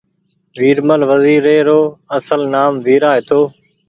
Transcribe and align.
ويرمل 0.57 1.01
وزير 1.11 1.41
ري 1.47 1.57
رو 1.67 1.81
اصل 2.17 2.39
نآم 2.53 2.73
ويرا 2.85 3.09
هيتو 3.15 3.41